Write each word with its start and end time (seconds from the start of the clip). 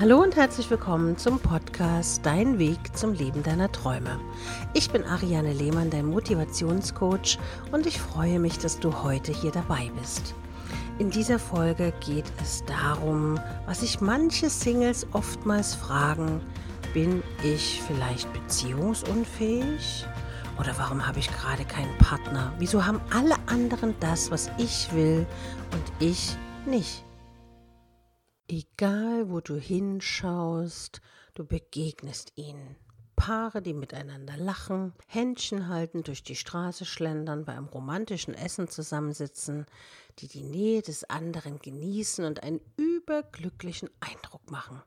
Hallo 0.00 0.22
und 0.22 0.34
herzlich 0.34 0.70
willkommen 0.70 1.18
zum 1.18 1.38
Podcast 1.38 2.24
Dein 2.24 2.58
Weg 2.58 2.78
zum 2.96 3.12
Leben 3.12 3.42
deiner 3.42 3.70
Träume. 3.70 4.18
Ich 4.72 4.88
bin 4.88 5.04
Ariane 5.04 5.52
Lehmann, 5.52 5.90
dein 5.90 6.06
Motivationscoach 6.06 7.38
und 7.70 7.84
ich 7.84 8.00
freue 8.00 8.38
mich, 8.38 8.58
dass 8.58 8.80
du 8.80 9.02
heute 9.02 9.30
hier 9.30 9.50
dabei 9.50 9.90
bist. 10.00 10.34
In 10.98 11.10
dieser 11.10 11.38
Folge 11.38 11.92
geht 12.00 12.24
es 12.40 12.64
darum, 12.64 13.38
was 13.66 13.80
sich 13.80 14.00
manche 14.00 14.48
Singles 14.48 15.06
oftmals 15.12 15.74
fragen, 15.74 16.40
bin 16.94 17.22
ich 17.44 17.82
vielleicht 17.86 18.32
beziehungsunfähig? 18.32 20.06
Oder 20.58 20.72
warum 20.78 21.06
habe 21.06 21.18
ich 21.18 21.30
gerade 21.30 21.66
keinen 21.66 21.98
Partner? 21.98 22.54
Wieso 22.58 22.86
haben 22.86 23.02
alle 23.14 23.34
anderen 23.44 23.94
das, 24.00 24.30
was 24.30 24.50
ich 24.56 24.88
will 24.94 25.26
und 25.72 25.92
ich 25.98 26.38
nicht? 26.64 27.04
Egal, 28.52 29.30
wo 29.30 29.40
du 29.40 29.60
hinschaust, 29.60 31.00
du 31.34 31.44
begegnest 31.44 32.32
ihnen. 32.34 32.74
Paare, 33.14 33.62
die 33.62 33.74
miteinander 33.74 34.36
lachen, 34.36 34.92
Händchen 35.06 35.68
halten, 35.68 36.02
durch 36.02 36.24
die 36.24 36.34
Straße 36.34 36.84
schlendern, 36.84 37.44
bei 37.44 37.52
einem 37.52 37.68
romantischen 37.68 38.34
Essen 38.34 38.66
zusammensitzen, 38.66 39.66
die 40.18 40.26
die 40.26 40.42
Nähe 40.42 40.82
des 40.82 41.04
anderen 41.04 41.60
genießen 41.60 42.24
und 42.24 42.42
einen 42.42 42.60
überglücklichen 42.76 43.88
Eindruck 44.00 44.50
machen. 44.50 44.82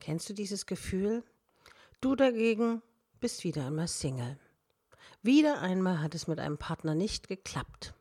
Kennst 0.00 0.30
du 0.30 0.32
dieses 0.32 0.64
Gefühl? 0.64 1.22
Du 2.00 2.16
dagegen 2.16 2.80
bist 3.20 3.44
wieder 3.44 3.66
einmal 3.66 3.88
Single. 3.88 4.38
Wieder 5.22 5.60
einmal 5.60 6.00
hat 6.00 6.14
es 6.14 6.28
mit 6.28 6.40
einem 6.40 6.56
Partner 6.56 6.94
nicht 6.94 7.28
geklappt. 7.28 7.92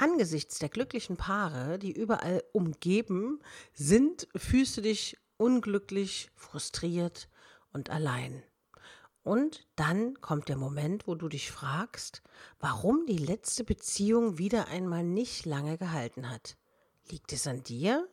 Angesichts 0.00 0.58
der 0.58 0.70
glücklichen 0.70 1.18
Paare, 1.18 1.78
die 1.78 1.92
überall 1.92 2.42
umgeben 2.52 3.38
sind, 3.74 4.26
fühlst 4.34 4.78
du 4.78 4.80
dich 4.80 5.18
unglücklich, 5.36 6.30
frustriert 6.36 7.28
und 7.74 7.90
allein. 7.90 8.42
Und 9.22 9.66
dann 9.76 10.18
kommt 10.22 10.48
der 10.48 10.56
Moment, 10.56 11.06
wo 11.06 11.16
du 11.16 11.28
dich 11.28 11.50
fragst, 11.50 12.22
warum 12.60 13.04
die 13.04 13.18
letzte 13.18 13.62
Beziehung 13.62 14.38
wieder 14.38 14.68
einmal 14.68 15.04
nicht 15.04 15.44
lange 15.44 15.76
gehalten 15.76 16.30
hat. 16.30 16.56
Liegt 17.10 17.34
es 17.34 17.46
an 17.46 17.62
dir? 17.62 18.08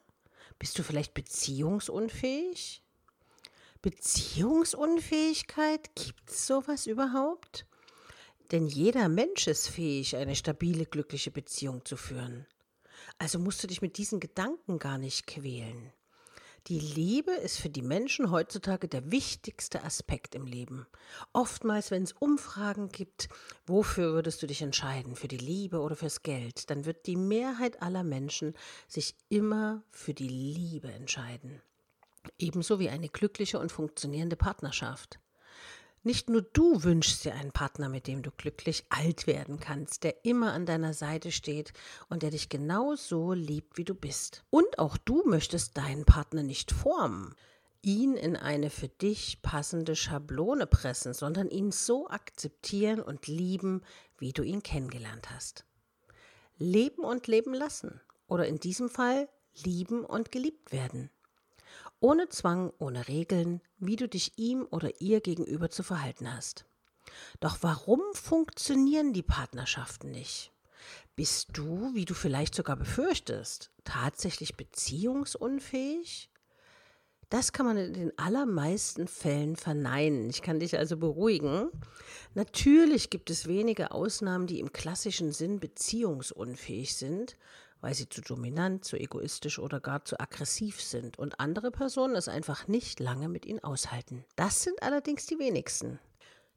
Bist 0.59 0.77
du 0.77 0.83
vielleicht 0.83 1.13
beziehungsunfähig? 1.13 2.83
Beziehungsunfähigkeit? 3.81 5.95
Gibt 5.95 6.29
es 6.29 6.47
sowas 6.47 6.85
überhaupt? 6.85 7.65
Denn 8.51 8.67
jeder 8.67 9.09
Mensch 9.09 9.47
ist 9.47 9.67
fähig, 9.67 10.15
eine 10.15 10.35
stabile, 10.35 10.85
glückliche 10.85 11.31
Beziehung 11.31 11.83
zu 11.85 11.97
führen. 11.97 12.45
Also 13.17 13.39
musst 13.39 13.63
du 13.63 13.67
dich 13.67 13.81
mit 13.81 13.97
diesen 13.97 14.19
Gedanken 14.19 14.79
gar 14.79 14.97
nicht 14.97 15.27
quälen. 15.27 15.91
Die 16.67 16.79
Liebe 16.79 17.31
ist 17.31 17.59
für 17.59 17.69
die 17.69 17.81
Menschen 17.81 18.29
heutzutage 18.29 18.89
der 18.89 19.09
wichtigste 19.09 19.85
Aspekt 19.85 20.35
im 20.35 20.45
Leben. 20.45 20.85
Oftmals, 21.31 21.91
wenn 21.91 22.03
es 22.03 22.11
Umfragen 22.11 22.89
gibt, 22.89 23.29
wofür 23.65 24.11
würdest 24.11 24.43
du 24.43 24.47
dich 24.47 24.61
entscheiden, 24.61 25.15
für 25.15 25.29
die 25.29 25.37
Liebe 25.37 25.79
oder 25.79 25.95
fürs 25.95 26.23
Geld, 26.23 26.69
dann 26.69 26.83
wird 26.83 27.07
die 27.07 27.15
Mehrheit 27.15 27.81
aller 27.81 28.03
Menschen 28.03 28.53
sich 28.89 29.15
immer 29.29 29.81
für 29.91 30.13
die 30.13 30.27
Liebe 30.27 30.91
entscheiden. 30.91 31.61
Ebenso 32.37 32.79
wie 32.79 32.89
eine 32.89 33.07
glückliche 33.07 33.59
und 33.59 33.71
funktionierende 33.71 34.35
Partnerschaft. 34.35 35.19
Nicht 36.03 36.29
nur 36.29 36.41
du 36.41 36.83
wünschst 36.83 37.25
dir 37.25 37.33
einen 37.33 37.51
Partner, 37.51 37.89
mit 37.89 38.07
dem 38.07 38.21
du 38.21 38.31
glücklich 38.31 38.85
alt 38.89 39.27
werden 39.27 39.59
kannst, 39.59 40.03
der 40.03 40.23
immer 40.25 40.53
an 40.53 40.65
deiner 40.65 40.93
Seite 40.93 41.31
steht 41.31 41.73
und 42.09 42.23
der 42.23 42.31
dich 42.31 42.49
genau 42.49 42.95
so 42.95 43.33
liebt, 43.33 43.77
wie 43.77 43.83
du 43.83 43.93
bist. 43.93 44.45
Und 44.49 44.79
auch 44.79 44.97
du 44.97 45.23
möchtest 45.25 45.77
deinen 45.77 46.05
Partner 46.05 46.43
nicht 46.43 46.71
formen, 46.71 47.35
ihn 47.81 48.15
in 48.15 48.35
eine 48.35 48.69
für 48.69 48.87
dich 48.87 49.41
passende 49.41 49.95
Schablone 49.95 50.67
pressen, 50.67 51.13
sondern 51.13 51.49
ihn 51.49 51.71
so 51.71 52.07
akzeptieren 52.07 53.01
und 53.01 53.27
lieben, 53.27 53.81
wie 54.17 54.31
du 54.31 54.43
ihn 54.43 54.63
kennengelernt 54.63 55.29
hast. 55.31 55.65
Leben 56.57 57.03
und 57.03 57.27
leben 57.27 57.53
lassen. 57.53 58.01
Oder 58.27 58.47
in 58.47 58.59
diesem 58.59 58.89
Fall 58.89 59.29
lieben 59.63 60.03
und 60.03 60.31
geliebt 60.31 60.71
werden 60.71 61.09
ohne 61.99 62.29
Zwang, 62.29 62.71
ohne 62.79 63.07
Regeln, 63.07 63.61
wie 63.77 63.95
du 63.95 64.07
dich 64.07 64.37
ihm 64.37 64.67
oder 64.69 65.01
ihr 65.01 65.21
gegenüber 65.21 65.69
zu 65.69 65.83
verhalten 65.83 66.33
hast. 66.33 66.65
Doch 67.39 67.57
warum 67.61 68.01
funktionieren 68.13 69.13
die 69.13 69.23
Partnerschaften 69.23 70.11
nicht? 70.11 70.51
Bist 71.15 71.49
du, 71.53 71.93
wie 71.93 72.05
du 72.05 72.13
vielleicht 72.13 72.53
sogar 72.53 72.75
befürchtest, 72.75 73.71
tatsächlich 73.83 74.55
beziehungsunfähig? 74.55 76.29
Das 77.29 77.51
kann 77.51 77.65
man 77.65 77.77
in 77.77 77.93
den 77.93 78.17
allermeisten 78.17 79.07
Fällen 79.07 79.57
verneinen. 79.57 80.29
Ich 80.29 80.41
kann 80.41 80.59
dich 80.59 80.77
also 80.77 80.95
beruhigen. 80.95 81.69
Natürlich 82.35 83.09
gibt 83.09 83.29
es 83.29 83.47
wenige 83.47 83.91
Ausnahmen, 83.91 84.47
die 84.47 84.61
im 84.61 84.71
klassischen 84.71 85.33
Sinn 85.33 85.59
beziehungsunfähig 85.59 86.95
sind, 86.95 87.35
weil 87.81 87.93
sie 87.93 88.09
zu 88.09 88.21
dominant, 88.21 88.85
zu 88.85 88.97
egoistisch 88.97 89.59
oder 89.59 89.79
gar 89.79 90.05
zu 90.05 90.19
aggressiv 90.19 90.81
sind 90.81 91.19
und 91.19 91.39
andere 91.39 91.71
Personen 91.71 92.15
es 92.15 92.27
einfach 92.27 92.67
nicht 92.67 92.99
lange 92.99 93.29
mit 93.29 93.45
ihnen 93.45 93.63
aushalten. 93.63 94.25
Das 94.35 94.63
sind 94.63 94.81
allerdings 94.81 95.25
die 95.25 95.39
wenigsten. 95.39 95.99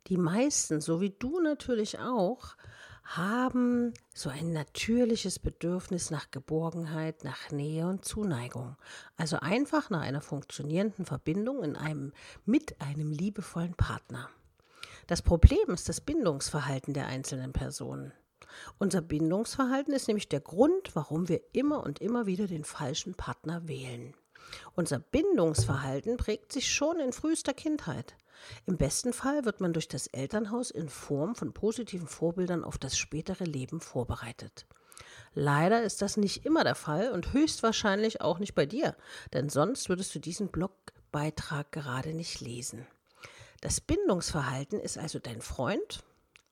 Die 0.06 0.16
meisten, 0.16 0.80
so 0.80 1.00
wie 1.00 1.10
du 1.10 1.40
natürlich 1.40 1.98
auch, 1.98 2.56
haben 3.04 3.92
so 4.14 4.30
ein 4.30 4.52
natürliches 4.52 5.38
Bedürfnis 5.38 6.10
nach 6.10 6.30
Geborgenheit, 6.30 7.24
nach 7.24 7.50
Nähe 7.50 7.86
und 7.86 8.04
Zuneigung. 8.04 8.76
Also 9.16 9.38
einfach 9.40 9.90
nach 9.90 10.00
einer 10.00 10.20
funktionierenden 10.20 11.04
Verbindung 11.04 11.62
in 11.62 11.76
einem, 11.76 12.12
mit 12.44 12.80
einem 12.80 13.10
liebevollen 13.10 13.74
Partner. 13.74 14.28
Das 15.06 15.22
Problem 15.22 15.70
ist 15.70 15.88
das 15.88 16.00
Bindungsverhalten 16.00 16.94
der 16.94 17.08
einzelnen 17.08 17.52
Personen. 17.52 18.12
Unser 18.78 19.00
Bindungsverhalten 19.00 19.92
ist 19.94 20.08
nämlich 20.08 20.28
der 20.28 20.40
Grund, 20.40 20.94
warum 20.94 21.28
wir 21.28 21.40
immer 21.52 21.82
und 21.82 22.00
immer 22.00 22.26
wieder 22.26 22.46
den 22.46 22.64
falschen 22.64 23.14
Partner 23.14 23.68
wählen. 23.68 24.14
Unser 24.74 24.98
Bindungsverhalten 24.98 26.16
prägt 26.16 26.52
sich 26.52 26.72
schon 26.72 27.00
in 27.00 27.12
frühester 27.12 27.54
Kindheit. 27.54 28.16
Im 28.66 28.76
besten 28.76 29.12
Fall 29.12 29.44
wird 29.44 29.60
man 29.60 29.72
durch 29.72 29.88
das 29.88 30.06
Elternhaus 30.06 30.70
in 30.70 30.88
Form 30.88 31.34
von 31.34 31.52
positiven 31.52 32.08
Vorbildern 32.08 32.64
auf 32.64 32.78
das 32.78 32.96
spätere 32.96 33.44
Leben 33.44 33.80
vorbereitet. 33.80 34.66
Leider 35.34 35.82
ist 35.82 36.02
das 36.02 36.16
nicht 36.16 36.44
immer 36.44 36.64
der 36.64 36.74
Fall 36.74 37.12
und 37.12 37.32
höchstwahrscheinlich 37.32 38.20
auch 38.20 38.38
nicht 38.38 38.54
bei 38.54 38.66
dir, 38.66 38.96
denn 39.32 39.48
sonst 39.48 39.88
würdest 39.88 40.14
du 40.14 40.18
diesen 40.18 40.48
Blogbeitrag 40.48 41.70
gerade 41.70 42.14
nicht 42.14 42.40
lesen. 42.40 42.86
Das 43.60 43.80
Bindungsverhalten 43.80 44.80
ist 44.80 44.98
also 44.98 45.18
dein 45.18 45.42
Freund 45.42 46.02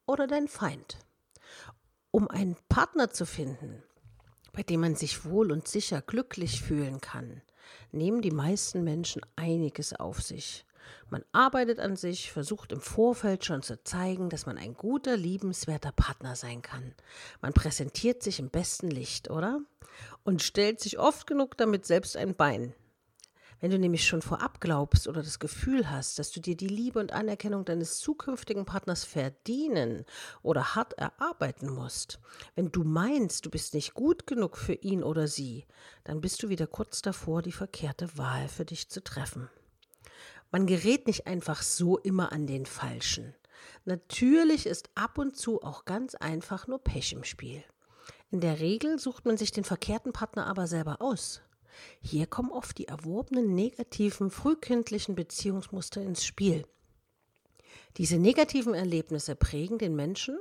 oder 0.06 0.26
dein 0.26 0.46
Feind. 0.46 0.98
Um 2.10 2.28
einen 2.28 2.56
Partner 2.68 3.10
zu 3.10 3.26
finden, 3.26 3.82
bei 4.52 4.62
dem 4.62 4.80
man 4.80 4.96
sich 4.96 5.24
wohl 5.24 5.52
und 5.52 5.68
sicher 5.68 6.00
glücklich 6.00 6.62
fühlen 6.62 7.00
kann, 7.00 7.42
nehmen 7.92 8.22
die 8.22 8.30
meisten 8.30 8.82
Menschen 8.82 9.22
einiges 9.36 9.92
auf 9.92 10.22
sich. 10.22 10.64
Man 11.10 11.22
arbeitet 11.32 11.80
an 11.80 11.96
sich, 11.96 12.32
versucht 12.32 12.72
im 12.72 12.80
Vorfeld 12.80 13.44
schon 13.44 13.62
zu 13.62 13.82
zeigen, 13.84 14.30
dass 14.30 14.46
man 14.46 14.56
ein 14.56 14.74
guter, 14.74 15.16
liebenswerter 15.16 15.92
Partner 15.92 16.34
sein 16.34 16.62
kann. 16.62 16.94
Man 17.42 17.52
präsentiert 17.52 18.22
sich 18.22 18.38
im 18.40 18.48
besten 18.48 18.90
Licht, 18.90 19.30
oder? 19.30 19.60
Und 20.24 20.42
stellt 20.42 20.80
sich 20.80 20.98
oft 20.98 21.26
genug 21.26 21.56
damit 21.58 21.84
selbst 21.84 22.16
ein 22.16 22.34
Bein. 22.34 22.74
Wenn 23.60 23.72
du 23.72 23.78
nämlich 23.78 24.06
schon 24.06 24.22
vorab 24.22 24.60
glaubst 24.60 25.08
oder 25.08 25.22
das 25.22 25.40
Gefühl 25.40 25.90
hast, 25.90 26.18
dass 26.18 26.30
du 26.30 26.40
dir 26.40 26.56
die 26.56 26.68
Liebe 26.68 27.00
und 27.00 27.12
Anerkennung 27.12 27.64
deines 27.64 27.98
zukünftigen 27.98 28.64
Partners 28.64 29.04
verdienen 29.04 30.04
oder 30.42 30.76
hart 30.76 30.92
erarbeiten 30.92 31.68
musst, 31.68 32.20
wenn 32.54 32.70
du 32.70 32.84
meinst, 32.84 33.44
du 33.44 33.50
bist 33.50 33.74
nicht 33.74 33.94
gut 33.94 34.26
genug 34.28 34.56
für 34.56 34.74
ihn 34.74 35.02
oder 35.02 35.26
sie, 35.26 35.66
dann 36.04 36.20
bist 36.20 36.42
du 36.42 36.48
wieder 36.48 36.68
kurz 36.68 37.02
davor, 37.02 37.42
die 37.42 37.52
verkehrte 37.52 38.16
Wahl 38.16 38.48
für 38.48 38.64
dich 38.64 38.88
zu 38.90 39.02
treffen. 39.02 39.50
Man 40.52 40.66
gerät 40.66 41.06
nicht 41.06 41.26
einfach 41.26 41.62
so 41.62 41.98
immer 41.98 42.32
an 42.32 42.46
den 42.46 42.64
Falschen. 42.64 43.34
Natürlich 43.84 44.66
ist 44.66 44.88
ab 44.94 45.18
und 45.18 45.36
zu 45.36 45.62
auch 45.62 45.84
ganz 45.84 46.14
einfach 46.14 46.68
nur 46.68 46.78
Pech 46.78 47.12
im 47.12 47.24
Spiel. 47.24 47.64
In 48.30 48.40
der 48.40 48.60
Regel 48.60 48.98
sucht 48.98 49.26
man 49.26 49.36
sich 49.36 49.50
den 49.50 49.64
verkehrten 49.64 50.12
Partner 50.12 50.46
aber 50.46 50.66
selber 50.66 51.02
aus. 51.02 51.42
Hier 52.00 52.26
kommen 52.26 52.50
oft 52.50 52.78
die 52.78 52.88
erworbenen 52.88 53.54
negativen 53.54 54.30
frühkindlichen 54.30 55.14
Beziehungsmuster 55.14 56.00
ins 56.02 56.24
Spiel. 56.24 56.64
Diese 57.96 58.18
negativen 58.18 58.74
Erlebnisse 58.74 59.34
prägen 59.34 59.78
den 59.78 59.96
Menschen 59.96 60.38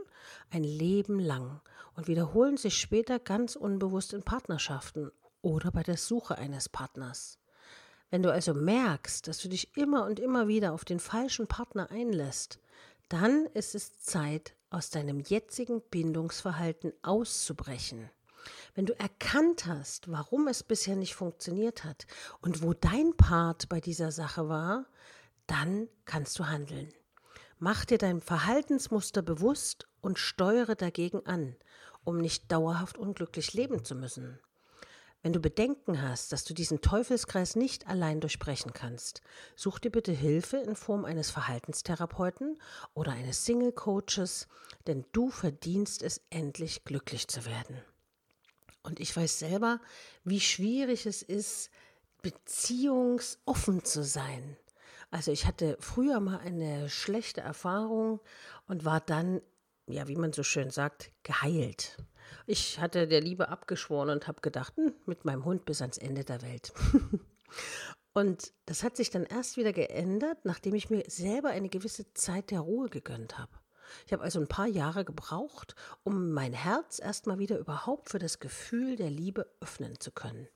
ein 0.49 0.63
Leben 0.63 1.19
lang 1.19 1.61
und 1.95 2.07
wiederholen 2.07 2.57
sich 2.57 2.77
später 2.77 3.19
ganz 3.19 3.55
unbewusst 3.55 4.13
in 4.13 4.23
Partnerschaften 4.23 5.11
oder 5.41 5.71
bei 5.71 5.83
der 5.83 5.97
Suche 5.97 6.37
eines 6.37 6.69
Partners. 6.69 7.39
Wenn 8.09 8.23
du 8.23 8.31
also 8.31 8.53
merkst, 8.53 9.27
dass 9.27 9.39
du 9.39 9.49
dich 9.49 9.75
immer 9.75 10.05
und 10.05 10.19
immer 10.19 10.47
wieder 10.47 10.73
auf 10.73 10.85
den 10.85 10.99
falschen 10.99 11.47
Partner 11.47 11.89
einlässt, 11.91 12.59
dann 13.09 13.47
ist 13.53 13.75
es 13.75 13.99
Zeit, 14.01 14.53
aus 14.69 14.89
deinem 14.89 15.19
jetzigen 15.21 15.81
Bindungsverhalten 15.81 16.93
auszubrechen. 17.01 18.09
Wenn 18.77 18.85
du 18.85 18.93
erkannt 18.99 19.65
hast, 19.65 20.11
warum 20.11 20.47
es 20.47 20.61
bisher 20.61 20.95
nicht 20.95 21.15
funktioniert 21.15 21.83
hat 21.83 22.05
und 22.41 22.61
wo 22.61 22.75
dein 22.75 23.17
Part 23.17 23.69
bei 23.69 23.79
dieser 23.81 24.11
Sache 24.11 24.49
war, 24.49 24.85
dann 25.47 25.89
kannst 26.05 26.37
du 26.37 26.45
handeln. 26.45 26.93
Mach 27.57 27.85
dir 27.85 27.97
dein 27.97 28.21
Verhaltensmuster 28.21 29.23
bewusst 29.23 29.87
und 29.99 30.19
steuere 30.19 30.75
dagegen 30.75 31.25
an, 31.25 31.55
um 32.03 32.19
nicht 32.19 32.51
dauerhaft 32.51 32.99
unglücklich 32.99 33.53
leben 33.53 33.83
zu 33.83 33.95
müssen. 33.95 34.39
Wenn 35.23 35.33
du 35.33 35.39
Bedenken 35.39 35.99
hast, 36.03 36.31
dass 36.31 36.43
du 36.43 36.53
diesen 36.53 36.79
Teufelskreis 36.79 37.55
nicht 37.55 37.87
allein 37.87 38.21
durchbrechen 38.21 38.73
kannst, 38.73 39.21
such 39.55 39.79
dir 39.79 39.89
bitte 39.89 40.11
Hilfe 40.11 40.57
in 40.57 40.75
Form 40.75 41.03
eines 41.03 41.31
Verhaltenstherapeuten 41.31 42.59
oder 42.93 43.13
eines 43.13 43.43
Single 43.43 43.71
Coaches, 43.71 44.47
denn 44.85 45.03
du 45.13 45.31
verdienst 45.31 46.03
es 46.03 46.21
endlich 46.29 46.85
glücklich 46.85 47.27
zu 47.27 47.43
werden. 47.47 47.81
Und 48.87 49.01
ich 49.01 49.15
weiß 49.15 49.39
selber, 49.39 49.81
wie 50.23 50.39
schwierig 50.39 51.05
es 51.05 51.21
ist, 51.21 51.69
beziehungsoffen 52.21 53.83
zu 53.83 54.01
sein. 54.01 54.55
Also 55.11 55.31
ich 55.31 55.45
hatte 55.45 55.75
früher 55.81 56.21
mal 56.21 56.39
eine 56.39 56.89
schlechte 56.89 57.41
Erfahrung 57.41 58.21
und 58.65 58.85
war 58.85 59.01
dann, 59.01 59.41
ja, 59.87 60.07
wie 60.07 60.15
man 60.15 60.31
so 60.31 60.41
schön 60.41 60.69
sagt, 60.69 61.11
geheilt. 61.23 61.97
Ich 62.45 62.79
hatte 62.79 63.09
der 63.09 63.19
Liebe 63.19 63.49
abgeschworen 63.49 64.09
und 64.09 64.27
habe 64.27 64.39
gedacht, 64.39 64.73
hm, 64.77 64.93
mit 65.05 65.25
meinem 65.25 65.43
Hund 65.43 65.65
bis 65.65 65.81
ans 65.81 65.97
Ende 65.97 66.23
der 66.23 66.41
Welt. 66.41 66.71
und 68.13 68.53
das 68.65 68.83
hat 68.83 68.95
sich 68.95 69.09
dann 69.09 69.25
erst 69.25 69.57
wieder 69.57 69.73
geändert, 69.73 70.45
nachdem 70.45 70.75
ich 70.75 70.89
mir 70.89 71.03
selber 71.09 71.49
eine 71.49 71.67
gewisse 71.67 72.13
Zeit 72.13 72.51
der 72.51 72.61
Ruhe 72.61 72.87
gegönnt 72.87 73.37
habe. 73.37 73.51
Ich 74.05 74.13
habe 74.13 74.23
also 74.23 74.39
ein 74.39 74.47
paar 74.47 74.67
Jahre 74.67 75.05
gebraucht, 75.05 75.75
um 76.03 76.31
mein 76.31 76.53
Herz 76.53 76.99
erstmal 76.99 77.39
wieder 77.39 77.57
überhaupt 77.57 78.09
für 78.09 78.19
das 78.19 78.39
Gefühl 78.39 78.95
der 78.95 79.09
Liebe 79.09 79.47
öffnen 79.59 79.99
zu 79.99 80.11
können. 80.11 80.47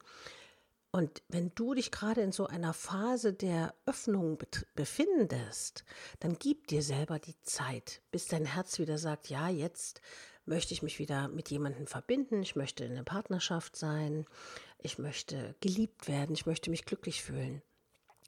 Und 0.92 1.24
wenn 1.30 1.56
du 1.56 1.74
dich 1.74 1.90
gerade 1.90 2.22
in 2.22 2.34
so 2.34 2.48
einer 2.48 2.74
Phase 2.74 3.32
der 3.32 3.74
Öffnung 3.86 4.38
befindest, 4.76 5.86
dann 6.20 6.38
gib 6.38 6.68
dir 6.68 6.84
selber 6.84 7.18
die 7.18 7.40
Zeit, 7.44 8.02
bis 8.12 8.28
dein 8.28 8.46
Herz 8.46 8.78
wieder 8.78 8.98
sagt, 8.98 9.30
ja, 9.30 9.48
jetzt 9.48 10.02
möchte 10.46 10.74
ich 10.74 10.84
mich 10.84 11.00
wieder 11.00 11.30
mit 11.30 11.50
jemandem 11.50 11.88
verbinden, 11.88 12.42
ich 12.42 12.58
möchte 12.58 12.84
in 12.84 12.92
einer 12.92 13.04
Partnerschaft 13.06 13.78
sein, 13.78 14.26
ich 14.80 14.98
möchte 14.98 15.56
geliebt 15.62 16.10
werden, 16.10 16.34
ich 16.34 16.46
möchte 16.46 16.70
mich 16.70 16.84
glücklich 16.84 17.24
fühlen. 17.24 17.62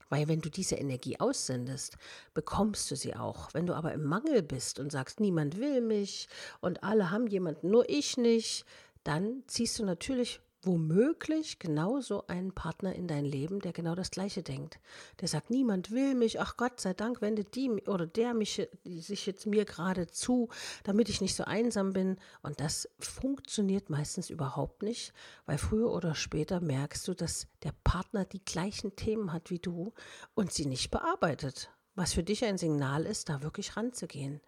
Weil 0.10 0.28
wenn 0.28 0.42
du 0.42 0.50
diese 0.50 0.76
Energie 0.76 1.20
aussendest, 1.20 1.98
bekommst 2.34 2.90
du 2.92 2.96
sie 2.96 3.16
auch. 3.16 3.54
Wenn 3.54 3.66
du 3.66 3.74
aber 3.74 3.94
im 3.94 4.04
Mangel 4.04 4.44
bist 4.44 4.80
und 4.80 4.92
sagst, 4.92 5.20
niemand 5.20 5.58
will 5.58 5.82
mich 5.82 6.28
und 6.62 6.84
alle 6.84 7.12
haben 7.12 7.28
jemanden, 7.28 7.70
nur 7.70 7.90
ich 7.90 8.18
nicht, 8.18 8.66
dann 9.04 9.44
ziehst 9.48 9.80
du 9.80 9.86
natürlich 9.86 10.40
womöglich 10.66 11.60
genauso 11.60 12.28
einen 12.28 12.54
Partner 12.54 12.94
in 12.94 13.08
dein 13.08 13.26
Leben, 13.26 13.60
der 13.60 13.74
genau 13.74 13.96
das 13.96 14.12
Gleiche 14.12 14.44
denkt. 14.44 14.80
Der 15.22 15.28
sagt, 15.28 15.50
niemand 15.50 15.92
will 15.92 16.16
mich, 16.16 16.40
ach 16.40 16.58
Gott 16.58 16.80
sei 16.80 16.94
Dank 16.94 17.22
wendet 17.22 17.56
die 17.56 17.70
oder 17.88 18.08
der 18.08 18.34
mich, 18.34 18.68
sich 18.84 19.26
jetzt 19.26 19.46
mir 19.46 19.66
gerade 19.66 20.08
zu, 20.08 20.50
damit 20.84 21.10
ich 21.10 21.22
nicht 21.22 21.36
so 21.36 21.44
einsam 21.44 21.94
bin. 21.94 22.18
Und 22.42 22.60
das 22.60 22.90
funktioniert 23.00 23.90
meistens 23.90 24.30
überhaupt 24.30 24.84
nicht, 24.84 25.14
weil 25.46 25.58
früher 25.58 25.92
oder 25.92 26.16
später 26.16 26.62
merkst 26.62 27.08
du, 27.08 27.14
dass 27.14 27.48
der 27.64 27.74
Partner 27.84 28.26
die 28.26 28.44
gleichen 28.44 28.96
Themen 28.96 29.34
hat 29.34 29.50
wie 29.50 29.60
du 29.60 29.94
und 30.34 30.54
sie 30.54 30.66
nicht 30.66 30.92
bearbeitet. 30.92 31.70
Was 31.96 32.14
für 32.14 32.24
dich 32.24 32.44
ein 32.46 32.58
Signal 32.58 33.06
ist, 33.06 33.30
da 33.30 33.44
wirklich 33.44 33.78
ranzugehen. 33.78 34.42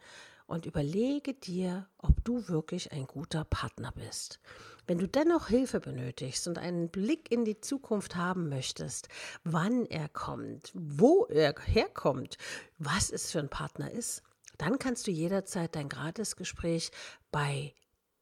Und 0.48 0.66
überlege 0.68 1.34
dir, 1.34 1.88
ob 1.98 2.24
du 2.24 2.48
wirklich 2.48 2.92
ein 2.92 3.08
guter 3.08 3.46
Partner 3.46 3.92
bist. 3.92 4.40
Wenn 4.88 5.00
du 5.00 5.08
dennoch 5.08 5.48
Hilfe 5.48 5.80
benötigst 5.80 6.48
und 6.48 6.60
einen 6.60 6.90
Blick 6.90 7.32
in 7.32 7.44
die 7.44 7.60
Zukunft 7.60 8.16
haben 8.16 8.50
möchtest, 8.50 9.10
wann 9.44 9.86
er 9.86 10.10
kommt, 10.10 10.72
wo 10.74 11.26
er 11.26 11.56
herkommt, 11.66 12.38
was 12.78 13.10
es 13.12 13.32
für 13.32 13.40
ein 13.40 13.50
Partner 13.50 13.90
ist, 13.92 14.22
dann 14.58 14.80
kannst 14.80 15.08
du 15.08 15.12
jederzeit 15.12 15.76
dein 15.76 15.90
Gratisgespräch 15.90 16.92
bei 17.32 17.74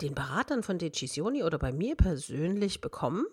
den 0.01 0.15
Beratern 0.15 0.63
von 0.63 0.79
Decisioni 0.79 1.43
oder 1.43 1.59
bei 1.59 1.71
mir 1.71 1.95
persönlich 1.95 2.81
bekommen. 2.81 3.25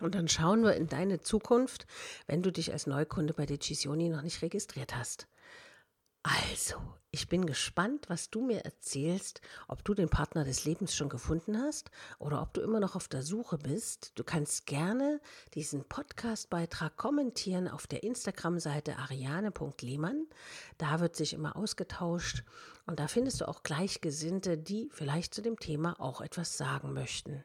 Und 0.00 0.14
dann 0.14 0.28
schauen 0.28 0.62
wir 0.62 0.74
in 0.74 0.88
deine 0.88 1.20
Zukunft, 1.20 1.86
wenn 2.26 2.42
du 2.42 2.50
dich 2.50 2.72
als 2.72 2.86
Neukunde 2.86 3.34
bei 3.34 3.44
Decisioni 3.44 4.08
noch 4.08 4.22
nicht 4.22 4.40
registriert 4.40 4.96
hast. 4.96 5.26
Also, 6.22 6.76
ich 7.10 7.28
bin 7.28 7.46
gespannt, 7.46 8.08
was 8.08 8.30
du 8.30 8.42
mir 8.42 8.64
erzählst, 8.64 9.40
ob 9.66 9.84
du 9.84 9.92
den 9.92 10.08
Partner 10.08 10.44
des 10.44 10.64
Lebens 10.64 10.94
schon 10.94 11.08
gefunden 11.08 11.58
hast 11.58 11.90
oder 12.20 12.40
ob 12.40 12.54
du 12.54 12.60
immer 12.60 12.78
noch 12.78 12.94
auf 12.94 13.08
der 13.08 13.22
Suche 13.22 13.58
bist. 13.58 14.12
Du 14.14 14.22
kannst 14.22 14.66
gerne 14.66 15.20
diesen 15.54 15.84
Podcast-Beitrag 15.84 16.96
kommentieren 16.96 17.66
auf 17.66 17.88
der 17.88 18.04
Instagram-Seite 18.04 18.98
ariane.lehmann. 18.98 20.26
Da 20.78 21.00
wird 21.00 21.16
sich 21.16 21.34
immer 21.34 21.56
ausgetauscht 21.56 22.44
und 22.86 23.00
da 23.00 23.08
findest 23.08 23.40
du 23.40 23.48
auch 23.48 23.64
Gleichgesinnte, 23.64 24.56
die 24.56 24.88
vielleicht 24.92 25.34
zu 25.34 25.42
dem 25.42 25.58
Thema 25.58 26.00
auch 26.00 26.20
etwas 26.20 26.56
sagen 26.56 26.92
möchten. 26.92 27.44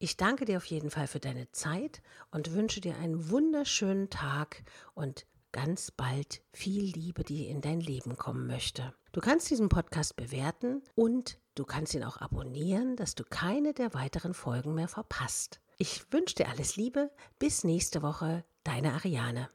Ich 0.00 0.16
danke 0.16 0.44
dir 0.44 0.56
auf 0.56 0.66
jeden 0.66 0.90
Fall 0.90 1.06
für 1.06 1.20
deine 1.20 1.52
Zeit 1.52 2.02
und 2.32 2.52
wünsche 2.52 2.80
dir 2.80 2.96
einen 2.96 3.30
wunderschönen 3.30 4.10
Tag 4.10 4.64
und 4.94 5.24
ganz 5.52 5.90
bald 5.90 6.42
viel 6.52 6.84
Liebe, 6.84 7.22
die 7.24 7.46
in 7.46 7.60
dein 7.60 7.80
Leben 7.80 8.16
kommen 8.16 8.46
möchte. 8.46 8.94
Du 9.12 9.20
kannst 9.20 9.50
diesen 9.50 9.68
Podcast 9.68 10.16
bewerten 10.16 10.82
und 10.94 11.38
du 11.54 11.64
kannst 11.64 11.94
ihn 11.94 12.04
auch 12.04 12.16
abonnieren, 12.16 12.96
dass 12.96 13.14
du 13.14 13.24
keine 13.24 13.74
der 13.74 13.94
weiteren 13.94 14.34
Folgen 14.34 14.74
mehr 14.74 14.88
verpasst. 14.88 15.60
Ich 15.78 16.10
wünsche 16.12 16.36
dir 16.36 16.48
alles 16.48 16.76
Liebe. 16.76 17.10
Bis 17.38 17.64
nächste 17.64 18.02
Woche, 18.02 18.44
deine 18.64 18.94
Ariane. 18.94 19.48